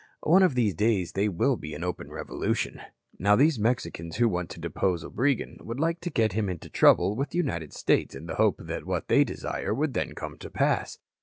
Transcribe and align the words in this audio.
One 0.23 0.41
of 0.41 0.55
these 0.55 0.73
days 0.73 1.11
they 1.11 1.29
will 1.29 1.57
be 1.57 1.75
in 1.75 1.83
open 1.83 2.09
revolution. 2.09 2.81
"Now 3.19 3.35
these 3.35 3.59
Mexicans 3.59 4.15
who 4.15 4.27
want 4.27 4.49
to 4.49 4.59
depose 4.59 5.03
Obregon 5.03 5.57
would 5.61 5.79
like 5.79 5.99
to 6.01 6.09
get 6.09 6.33
him 6.33 6.49
into 6.49 6.71
trouble 6.71 7.15
with 7.15 7.29
the 7.29 7.37
United 7.37 7.71
States 7.71 8.15
in 8.15 8.25
the 8.25 8.33
hope 8.37 8.55
that 8.57 8.87
what 8.87 9.09
they 9.09 9.23
desire 9.23 9.75
would 9.75 9.93
then 9.93 10.15
come 10.15 10.39
to 10.39 10.49
pass." 10.49 10.97